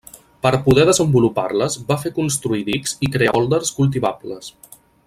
[0.45, 4.53] Per a poder desenvolupar-les va fer construir dics i crear pòlders cultivables.